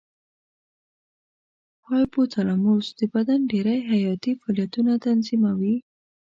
هایپو 1.87 2.21
تلاموس 2.33 2.87
د 2.99 3.01
بدن 3.13 3.39
ډېری 3.51 3.77
حیاتي 3.91 4.31
فعالیتونه 4.41 4.93
تنظیموي. 5.05 5.75